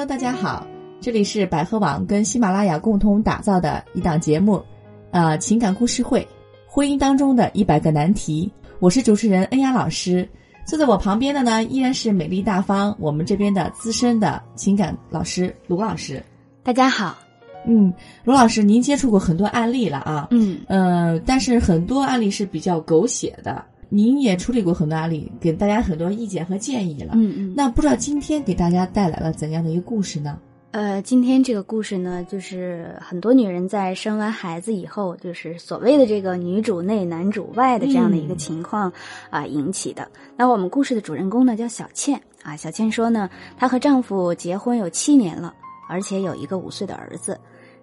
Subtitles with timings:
[0.00, 0.66] Hello，大家好，
[0.98, 4.64] 这里是百合网跟喜马拉雅共同打造的一档节目，
[5.10, 6.26] 呃，情感故事会，
[6.66, 8.50] 婚姻当中的一百个难题。
[8.78, 10.26] 我是主持人恩雅老师，
[10.66, 16.22] 坐在我旁边的呢依然是美丽大方，我们这边的资深的情感老师卢老师。
[16.62, 17.18] 大家好，
[17.66, 17.92] 嗯，
[18.24, 23.62] 卢老师，您接触过很多案例了啊，嗯呃，但是很多案例是比较狗血的，
[23.92, 27.12] 您也处理过很多案例，给大家很多意见和建议了。
[27.14, 27.54] 嗯嗯。
[27.56, 30.38] 那不知道今天给大家带来了怎样的一个故事呢？
[30.70, 38.92] 呃，今天这个故事呢，就是很多女人在生完孩子以后，就是所谓的这个女主内男主外的这样的一个情况
[39.30, 40.08] 啊、引起的。
[40.36, 45.52] 那我们故事的主人公呢叫小倩啊，小倩说呢，她和丈夫结婚有七年了，
[45.88, 47.36] 而且有一个五岁的儿子。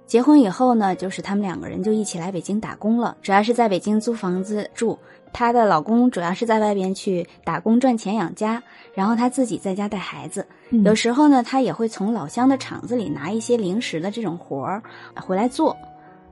[0.07, 4.97] 结婚以后呢，就是他们两个人就一起来北京打工了，主要是在北京租房子住。
[5.33, 10.47] 她的老公主要是在外边去打工赚钱养家，然后她自己在家带孩子。
[10.69, 14.81] 嗯有时候呢，她也会从老乡的厂子里拿一些零食的这种活儿
[15.15, 15.75] 回来做。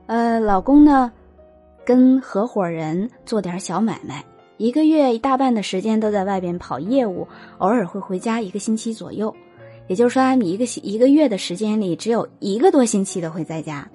[0.06, 1.12] 呃，老公呢，
[1.84, 4.24] 跟合伙人做点小买卖，
[4.56, 7.28] 一个月一大半的时间都在外边跑业务，
[7.58, 9.32] 偶尔会回家一个星期左右。
[9.88, 13.88] 也就是说，他们一个星一个月的时间里，只有一个多星期的会在家。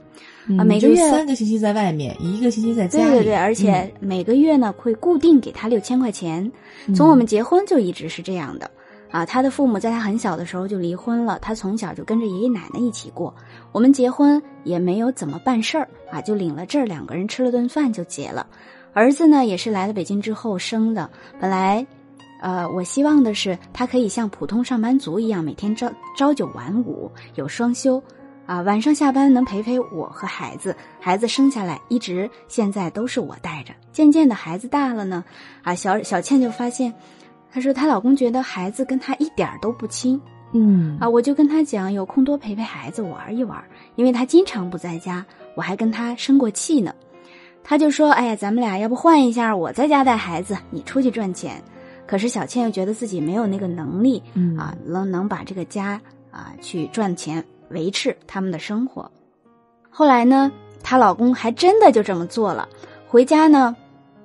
[0.47, 3.05] 嗯每个月三个星期在外面，一个星期在家里。
[3.05, 6.51] 对对对，而且每个月呢会固定给他六千块钱。
[6.87, 8.69] 嗯从我们结婚就一直是这样的。
[9.11, 13.33] 啊，他的父母在他很小的时候就离婚了，他从小就跟着爷爷奶奶一起过。
[13.73, 18.47] 我们结婚也没有怎么办事儿啊，就领了证，两个人吃了顿饭就结了。
[18.93, 21.85] 儿子呢也是来了北京之后生的，本来，
[22.41, 28.01] 呃，我希望的是他可以像普通上班族一样，每天朝朝九晚五，有双休。
[28.47, 33.71] 啊，晚上下班能陪陪我和孩子，孩子生下来一直现在都是我带着。
[33.93, 35.23] 渐渐的孩子大了呢，
[35.63, 36.93] 啊，小小倩就发现，
[37.49, 40.19] 她说她老公觉得孩子跟她一点都不亲
[40.51, 43.63] 嗯啊，我就跟她讲，有空多陪陪孩子玩一玩，
[43.95, 45.23] 因为他经常不在家，
[45.55, 46.93] 我还跟他生过气呢。
[47.63, 51.63] 他就说，哎呀，咱们俩要不换一下，我在家带孩子，你出去赚钱。
[52.11, 59.09] 可是小倩又觉得自己没有那个能力，嗯啊，能能把这个家啊去赚钱维持他们的生活。
[59.89, 60.51] 后来呢，
[60.83, 62.67] 她老公还真的就这么做了。
[63.07, 63.73] 回家呢，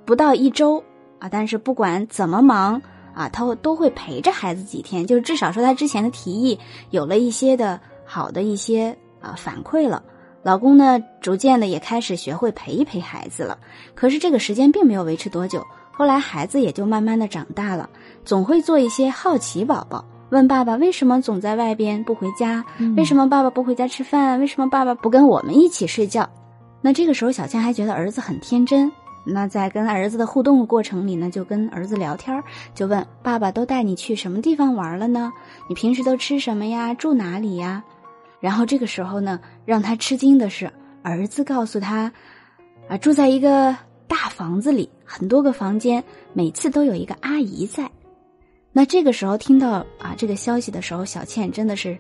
[0.05, 0.83] 不到一周
[1.21, 2.83] 啊，但是不管怎么忙
[3.15, 6.59] 啊，他都会陪着孩子几天，就是至少说他之前的提议
[6.91, 10.03] 有了一些的好的一些啊反馈了。
[10.43, 13.57] 老公呢，逐渐的也开始学会陪一陪孩子了。
[13.95, 15.65] 可是这个时间并没有维持多久，
[15.97, 17.89] 后来孩子也就慢慢的长大了，
[18.23, 22.63] 总会做一些好奇宝宝，问爸爸为什么总在外边不回家？
[22.99, 24.39] 为什么爸爸不回家吃饭？
[24.39, 26.29] 为什么爸爸不跟我们一起睡觉？
[26.83, 28.93] 那这个时候，小倩还觉得儿子很天真。
[29.25, 32.41] 那在跟儿子的互动的过程里呢，就跟儿子聊天，
[32.75, 35.33] 就问爸爸都带你去什么地方玩了呢？
[35.69, 36.93] 你平时都吃什么呀？
[36.93, 37.83] 住哪里呀？
[38.39, 40.71] 然后这个时候呢，让他吃惊的是，
[41.03, 42.13] 儿子告诉他，
[42.87, 43.75] 啊，住在一个
[44.09, 46.03] 大房子里，很多个房间，
[46.33, 47.91] 每次都有一个阿姨在。
[48.73, 51.99] 那这个时候听到啊这个消息的时候，小倩真的是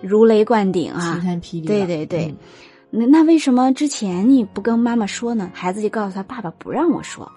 [0.00, 1.12] 如雷贯顶啊！
[1.12, 1.66] 晴天霹雳了。
[1.66, 2.36] 对对对嗯
[2.94, 5.50] 那那为什么之前你不跟妈妈说呢？
[5.54, 7.32] 孩子就告诉他爸爸不让我说，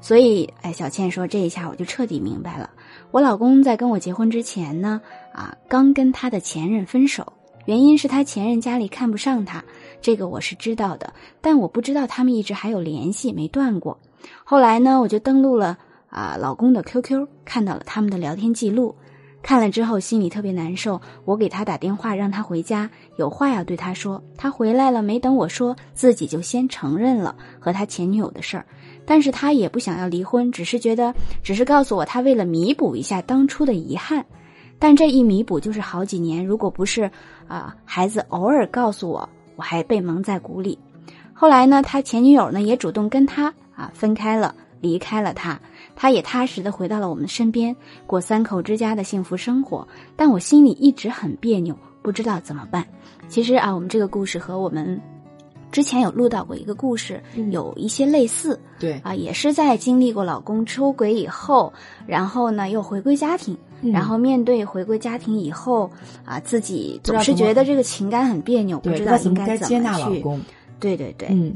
[0.00, 2.70] 所以哎，小倩说这一下我就彻底明白了。
[3.10, 5.02] 我老公在跟我结婚之前呢，
[5.34, 7.30] 啊，刚跟他的前任分手，
[7.66, 9.62] 原因是他前任家里看不上他，
[10.06, 13.98] 这个我是知道的，但我不知道他们一直还有联系没断过。
[14.44, 15.76] 后来呢，我就登录了
[16.10, 18.94] 啊老公的 QQ，看到了他们的聊天记录。
[19.42, 24.22] 看了之后心里特别难受，我给他打电话让他回家，有话要对他说。
[24.36, 28.64] 他回来了，没等我说，自己就先承认了和他前女友的事儿。
[29.04, 31.12] 但是他也不想要离婚，只是觉得，
[31.42, 34.24] 只是告诉我他为了弥补一下当初的遗憾。
[34.78, 37.10] 但这一弥补就是好几年，如果不是
[37.48, 40.78] 啊、孩子偶尔告诉我，我还被蒙在鼓里。
[41.32, 45.60] 后来呢，他前女友呢也主动跟他啊分开了，离开了他，
[45.94, 47.74] 他也踏实的回到了我们身边，
[48.06, 49.86] 过三口之家的幸福生活。
[50.16, 52.86] 但我心里一直很别扭，不知道怎么办。
[53.28, 55.00] 其实啊，我们这个故事和我们
[55.72, 61.72] 之前有录到过一个故事，嗯有一些类似对，啊，也是在经历过老公出轨以后，
[62.06, 65.90] 然后呢又回归家庭，嗯然后面对回归家庭以后
[66.24, 70.16] 啊，自己总是觉得这个情感很别扭，不，知道怎么应该接纳么去。
[70.16, 70.40] 老公。
[70.78, 71.54] 对对对，嗯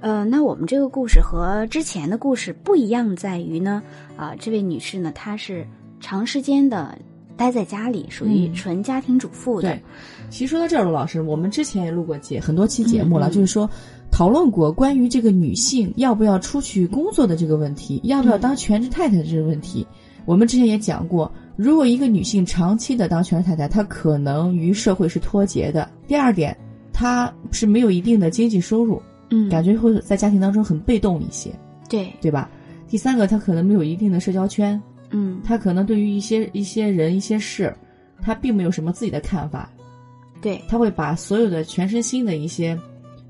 [0.00, 3.82] 呃，那我们这个故事和之前的故事不一样，在于呢，
[4.16, 5.66] 啊、这位女士呢，她是
[6.00, 6.96] 长时间的
[7.36, 9.68] 待在家里，属于嗯纯家庭主妇的。
[9.68, 9.82] 对，
[10.30, 13.68] 其实说到这儿，卢老师，我们之前也录过节很多期节目了，就是说
[14.10, 19.86] 讨论过关于这个女性要不要出去工作的这个问题，要不要当全职太太的这个问题。
[20.24, 25.88] 我们之前也讲过，如果一个女性长期的当全职太太，她可能与社会是脱节的。
[26.06, 26.56] 第二点，
[26.92, 29.00] 她是没有一定的经济收入，
[29.30, 31.50] 嗯，感觉会在家庭当中很被动一些，
[31.88, 32.50] 对，对吧？
[32.88, 34.80] 第三个，她可能没有一定的社交圈，
[35.10, 37.74] 嗯，她可能对于一些一些人、一些事，
[38.20, 39.70] 她并没有什么自己的看法，
[40.42, 42.78] 对，她会把所有的全身心的一些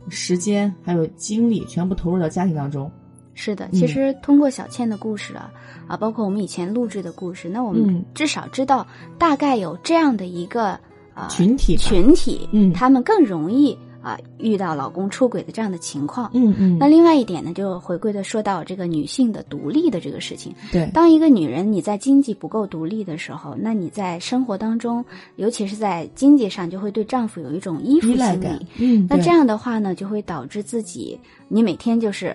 [0.08, 2.90] 时间还有精力全部投入到家庭当中。
[3.37, 5.53] 是的，嗯其实通过小倩的故事啊，
[5.87, 8.85] 啊，包括我们以前录制的故事，那我们嗯至少知道
[9.19, 10.71] 大概有这样的一个
[11.15, 16.31] 啊群体群体，嗯他们更容易啊遇到老公出轨的这样的情况。
[16.33, 20.55] 嗯嗯，那另外一点呢，就回归的说到这个女性的独立的这个事情。
[20.73, 25.05] 对，当一个女人你在经济不够独立的时候，那你在生活当中，
[25.37, 31.19] 尤其是在经济上，就会对丈夫有一种依附心理。，嗯，那这样的话呢，就会导致自己，
[31.49, 32.35] 你每天就是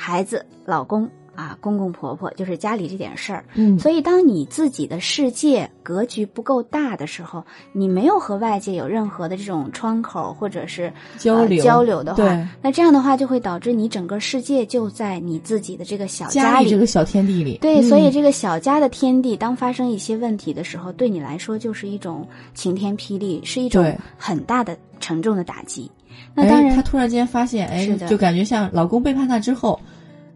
[0.00, 3.44] 孩子、老公啊、公公婆婆，就是家里这点事儿。
[3.54, 16.66] 嗯，所以，当你自己的世界格局不够大的时候，你没有和外界有任何的这种窗口或者是交流呃、交流的话，那这样的话就会导致你整个世界就在你自己的这个小家里。
[16.66, 23.84] 家这个小天地里，对，嗯所以这个小家的天地，当发生一些问题的时候，对你来说就是一种晴天霹雳，是一种
[24.16, 25.90] 很大的沉重的打击。
[26.34, 29.80] 那当哎，然，她突然间发现，哎就感觉像老公背叛她之后，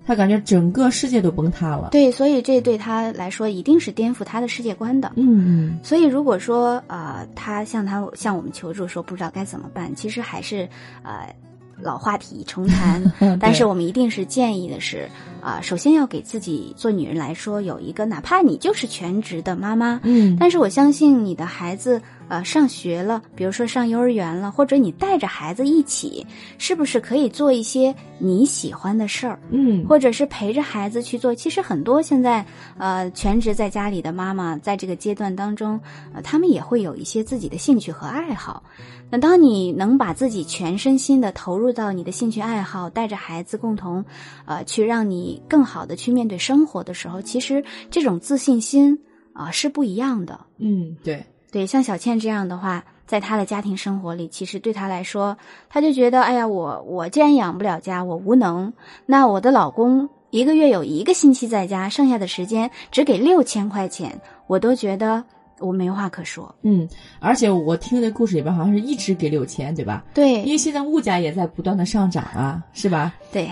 [0.06, 1.88] 她感觉整个世界都崩塌了。
[1.93, 5.12] 对，所以这对她来说一定是颠覆她的世界观的。
[5.17, 10.69] 嗯嗯，所以，如果说呃，她向她向我们求助说不知道该怎么办，其实还是
[11.02, 11.34] 呃
[11.81, 13.02] 老话题重谈。
[13.40, 15.08] 但是我们一定是建议的是
[15.43, 26.25] 啊、首先要给自己做女人来说有一个，哪怕你就是全职的妈妈，嗯，但是我相信你的孩子呃上学了，比如说上幼儿园了，或者你带着孩子一起，
[26.59, 29.39] 是不是可以做一些你喜欢的事儿？
[29.50, 31.35] 嗯，或者是陪着孩子去做。
[31.35, 32.47] 其实很多现在
[32.79, 35.79] 呃全职在家里的妈妈，在这个阶段当中，
[36.15, 38.62] 呃，他们也会有一些自己的兴趣和爱好。
[39.11, 44.03] 那当你能把自己全身心的投入到你的兴趣爱好，带着孩子共同，
[44.47, 48.99] 呃，去让你更好的去面对生活的时候，其实这种自信心
[49.32, 50.40] 啊、是不一样的。
[50.58, 55.37] 嗯，对，对，像小倩这样的话，在她的家庭生活里，其实对她来说，
[55.69, 58.73] 她就觉得，哎呀，我我既然养不了家，我无能，
[59.06, 65.25] 那我的老公一个月有一个星期在家，剩下的时间只给六千块钱，我都觉得
[65.62, 66.55] 我没话可说。
[66.62, 66.88] 嗯，
[67.20, 70.05] 而且我听的故事里边好像是一直给六千，对吧？
[70.12, 73.14] 对因为现在物价也在不断的上涨啊，是吧？
[73.32, 73.50] 对，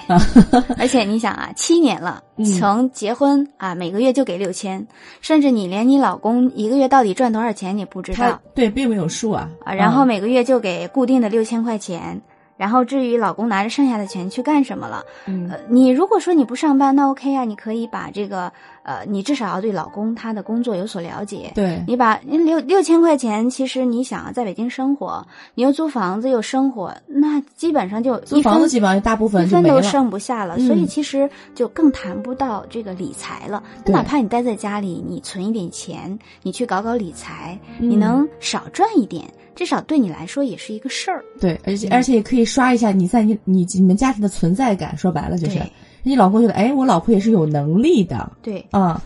[0.77, 4.87] 而且你想啊，七年了，嗯从结婚啊每个月就给六千，
[5.21, 8.41] 甚至你连你老公一个月到底赚多少钱你不知道。
[8.55, 12.21] 对并没有数啊，啊，然后嗯每个月就给固定的六千块钱，
[12.57, 18.53] 然后至于老公拿着剩下的钱去干什么了，嗯呃，你如果说你不上班，那 OK 啊，你可以把这个
[18.85, 21.53] 呃，你至少要对老公他的工作有所了解。
[21.55, 29.81] 对，你把你六六千块钱，其实你想啊，在北京生活，你又租房子又生活，那基本上就租一房子基本上大部分一分都。
[29.91, 33.61] 剩不下了，嗯所以其实就更谈不到这个理财了。
[33.85, 39.25] 那哪怕你待在家里，你存一点钱，你去搞搞理财，嗯你能少赚一点，
[39.57, 41.25] 至少对你来说也是一个事儿。
[41.41, 44.97] 对，而且嗯而且也可以刷一下你在你你你们家庭的存在感。
[44.97, 49.01] 说白了就是，对你老公觉得，哎，我老婆也是有能力的对，啊。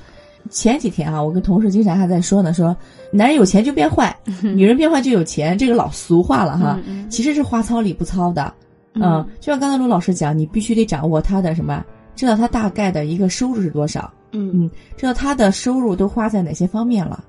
[0.50, 2.76] 前几天啊，我跟同事经常还在说呢，说
[3.10, 6.78] 男人有钱就变坏， 女人变坏就有钱，这个老俗话了哈。
[7.08, 8.52] 其实是话糙理不糙的，
[8.92, 11.82] 嗯，就像刚才卢老师讲，你必须得掌握他的什么，
[12.14, 17.24] 知道他大概的一个收入是多少，嗯嗯，知道他的收入都花在哪些方面了。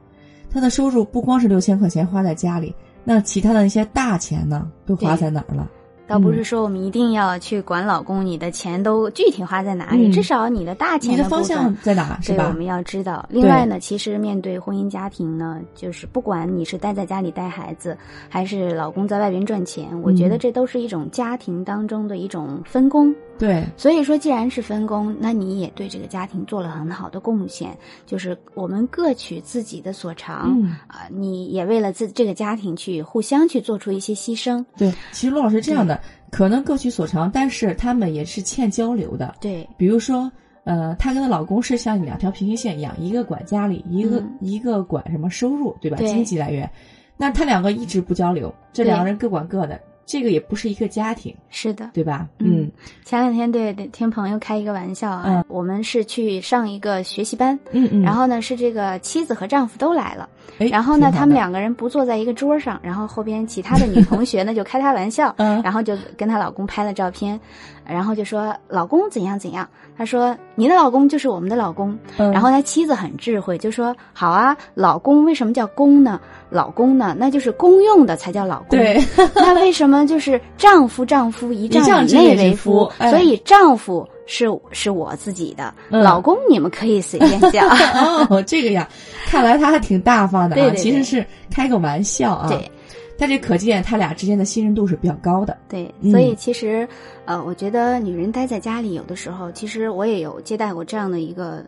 [0.52, 2.76] 他的收入不光是六千块钱花在家里，
[3.06, 5.70] 那其他的那些大钱呢，都花在哪儿了？
[6.08, 12.54] 倒不是说我们一定要去管老公，你的钱都具体花在哪里，嗯至少你的大钱你的方向在哪，是吧，我？
[12.54, 13.26] 们要知道。
[13.30, 17.98] 另外呢，其实面对婚姻家庭呢，就是不管你是待在家里带孩子，
[18.30, 23.14] 还是老公在外边赚钱，我觉得嗯这都是一种家庭当中的一种分工。
[23.38, 34.64] 对，所以说，既然是分工，那你也对这个家庭做了很好的贡献，就是我们各取自己的所长嗯，啊、你也为了自这个家庭去互相去做出一些牺牲。
[34.78, 34.94] 对。
[35.12, 36.00] 其实陆老师这样的，
[36.32, 39.36] 可能各取所长，但是他们也是欠交流的。
[39.42, 40.32] 对，比如说，
[40.64, 45.98] 呃，她跟她老公是像两条平行线一样，一个管家里，一个、嗯一个管什么收入，对吧？
[45.98, 46.70] 对经济来源。
[47.18, 51.90] 那他两个一直不交流，这两个人各管各的，这个也不是一个家庭，是的。
[51.94, 52.28] 对吧？
[52.40, 52.70] 嗯
[53.04, 58.02] 前两天对对听朋友开一个玩笑啊，嗯我们是去上一个学习班，嗯嗯。
[58.02, 67.40] 然后呢是这个妻子和丈夫都来了，哎，然后呢他们两个人不坐在一个桌上，然后后边其他的女同学呢就开他玩笑 嗯然后就跟她老公拍了照片，
[67.88, 71.98] 然后就说老公怎样怎样，他说：“你的老公就是我们的老公。
[72.18, 76.20] 嗯然后他妻子很智慧，就说：“好啊，老公为什么叫公呢？
[76.50, 78.70] 老公呢，那就是公用的才叫老公。
[78.70, 79.02] 对，
[79.36, 87.68] 那为什么就是丈夫丈夫一丈以内内为之夫哎所以丈夫是是我自己的，嗯老公你们可以随便叫。
[88.30, 88.88] 哦，这个呀，
[89.28, 92.48] 看来他还挺大方的啊，对对对其实是开个玩笑啊。
[92.50, 92.72] 对，
[93.18, 95.58] 但这可见他俩之间的信任度是比较高的。
[95.70, 96.88] 对，嗯所以其实，
[97.26, 101.66] 呃，我觉得女人待在家里，有的时候，其实我也有接待过这样的一个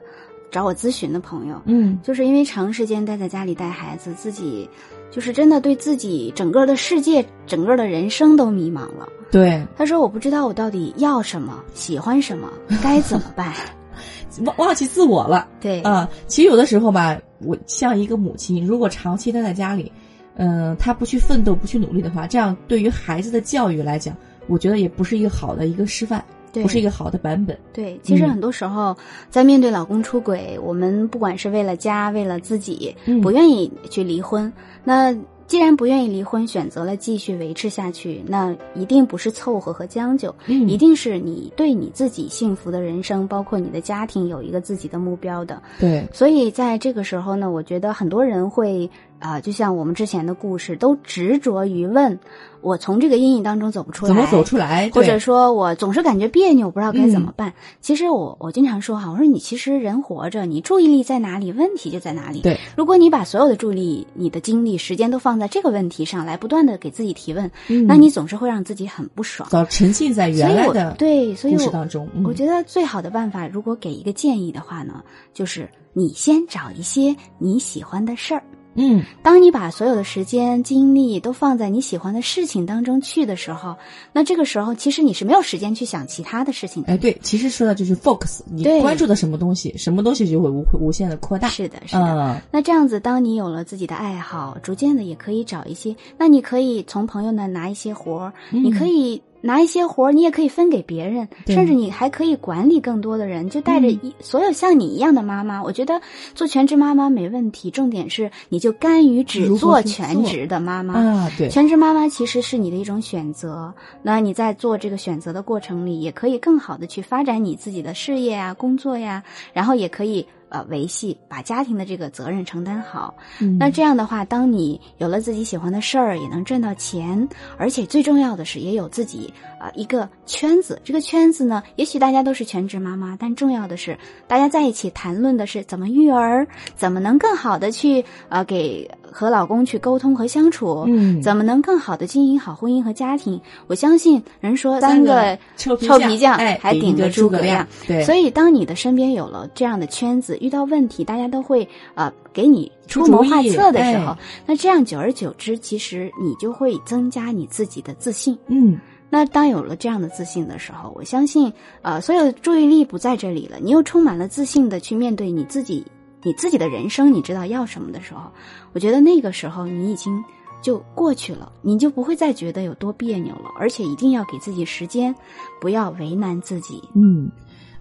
[0.52, 4.70] 找我咨询的朋友，嗯就是因为长时间待在家里带孩子，自己
[5.12, 9.08] 就是真的对自己整个的世界、整个的人生都迷茫了。
[9.30, 12.50] 对，他说：“我不知道我到底要什么，喜欢什么，
[12.82, 13.54] 该怎么办
[14.46, 19.92] 忘忘记自我了？”对，啊、其实有的时候吧，我像一个母亲，如果长期待在家里，
[20.38, 24.16] 嗯、他不去奋斗、不去努力的话，这样对于孩子的教育来讲，
[24.48, 27.58] 我觉得也不是一个好的一个示范，对不是一个好的版本。
[27.74, 28.96] 对，其实嗯很多时候，
[29.30, 34.52] 在面对老公出轨，我们不管是为了家，为了自己，嗯不愿意去离婚。
[34.84, 35.16] 那
[35.48, 45.62] 既然不愿意离婚，选择了继续维持下去，那一定不是凑合和将就，嗯一定是你对你自己幸福的人生，包括你的家庭有一个自己的目标的。
[45.80, 52.20] 对，所以在这个时候呢，我觉得很多人会啊、就像我们之前的故事，都执着于问
[52.62, 54.90] 我从这个阴影当中走不出来，怎么走出来？
[54.94, 57.54] 或者说我总是感觉别扭，不知道该怎么嗯办。
[57.82, 62.42] 其实我我经常说哈，我说你其实人活着，你注意力在哪里，问题就在哪里。
[62.42, 69.48] 对，如果你把所有的注意力、你的精力、时间都放在这个问题上来，不断的给自己提问，嗯那你总是会让自己很不爽。
[69.50, 72.08] 早沉浸在原来的对，所以我故事当中。
[72.14, 78.44] 嗯我觉得最好的办法，如果给一个建议的话呢，就是你先找一些你喜欢的事儿。
[78.78, 83.76] 嗯，当你把所有的时间、精力都放在你喜欢的事情当中去的时候，
[84.14, 86.94] 那这个时候其实你是没有时间去想其他的事情的。
[86.94, 91.48] 哎，对，其实说的就是 focus，你关注的什么东西，什么东西就会无无限的扩大。
[91.48, 92.36] 是的，是的。
[92.36, 105.62] 嗯，那这样子，当你有了自己的爱好，逐渐的也可以找一些，那你可以从朋友那拿一些活儿，你可以拿一些活儿，你也可以分给别人，甚至你还可以管理更多的人，就带着嗯一、所有像你一样的妈妈。
[105.62, 106.02] 我觉得
[106.34, 110.94] 做全职妈妈没问题，重点是你就甘于只做全职的妈妈。
[110.96, 123.16] 啊，对，全职妈妈其实是你的一种选择，那你在做这个选择的过程里，也可以更好的去发展你自己的事业啊、工作呀，然后也可以呃维系把家庭的这个责任承担好。
[123.40, 127.28] 嗯那这样的话，当你有了自己喜欢的事儿，也能赚到钱，
[127.58, 130.82] 而且最重要的是也有自己啊、呃一个圈子。
[130.84, 143.42] 这个圈子呢，也许大家都是全职妈妈，但重要的是大家在一起谈论的是怎么育儿，怎么能更好的去呃给和老公去沟通和相处，嗯怎么能更好的经营好婚姻和家庭。
[143.66, 147.68] 我相信人说三个臭皮臭皮匠哎，还顶着顶着诸葛亮。
[147.88, 158.38] 对，所以，当你的身边有了这样的圈子，遇到问题，大家都会呃给你出出谋划策的时候，哎那这样久而久之，其实你就会增加你自己的自信。
[158.48, 165.84] 嗯，那当有了这样的自信的时候，我相信，呃，所有的注意力不在这里了，你又充满了自信的去面对你自己，
[166.24, 168.32] 你自己的人生，你知道要什么的时候，
[168.74, 170.24] 我觉得那个时候你已经
[170.62, 175.14] 就过去了，你就不会再觉得有多别扭了，而且一定要给自己时间，
[175.62, 176.82] 不要为难自己。
[176.96, 177.30] 嗯，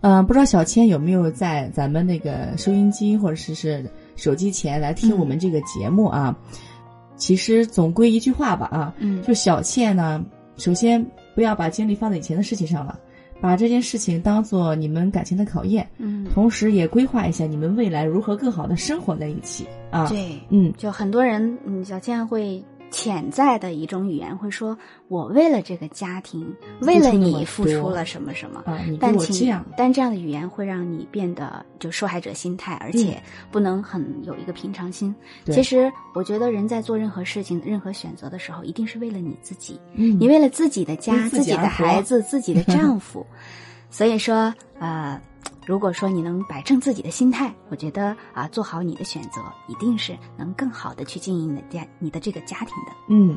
[0.00, 6.36] 呃，不知道小千有没有在咱们那个收音机或者是是手机前来听我们这个节目啊？
[7.16, 10.22] 其实总归一句话吧啊，嗯就小倩呢，
[10.58, 12.98] 首先不要把精力放在以前的事情上了，
[13.40, 20.08] 把这件事情当做你们感情的考验，嗯，同时也规划一下你们未来如何更好的生活在一起啊。
[20.08, 24.76] 对，嗯，就很多人，嗯，小倩会潜在的一种语言会说
[25.08, 28.62] ：“我为了这个家庭，为了你付付出了什么什么。”
[29.00, 35.14] 但请但这样的语言会让你变得就受害者心态，而且不能很有一个平常心。
[35.46, 43.26] 嗯其实，我觉得人在做任何事情、任何选择的时候，一定是为了你自己，嗯，你为了自己的家、为自自己的孩子、自己的丈夫。
[43.90, 45.20] 所以说，呃，
[45.66, 52.92] 如果说你能摆正自己的心态，我觉得啊、做好你的选择，一定是能更好的去经营你的家、你的这个家庭的。
[53.08, 53.36] 嗯，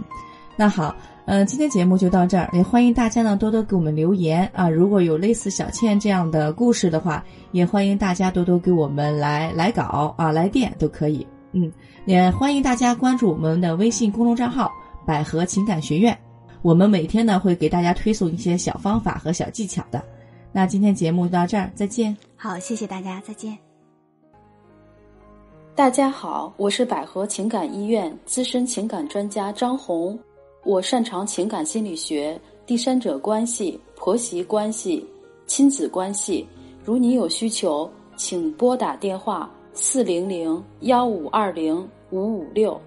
[0.56, 0.96] 那好，
[1.26, 4.70] 嗯、今天节目就到这儿，也欢迎大家呢多多给我们留言啊。
[4.70, 11.26] 如果有类似小倩这样的故事的话，也欢迎大家多多给我们来来稿啊，来电都可以。
[11.54, 11.72] 嗯，
[12.06, 14.72] 也欢迎大家关注我们的微信公众账号
[15.04, 16.16] “百合情感学院”，
[16.62, 20.00] 我们每天呢会给大家推送一些小方法和小技巧的。
[20.52, 22.16] 那今天节目就到这儿，再见。
[22.36, 23.56] 好，谢谢大家，再见。
[25.76, 30.18] 大家好，我是百合情感医院资深情感专家张红，
[30.66, 35.08] 我擅长情感心理学、第三者关系、婆媳关系、
[35.46, 36.46] 亲子关系。
[36.84, 41.78] 如你有需求，请拨打电话四零零幺五二零
[42.10, 42.82] 五五六。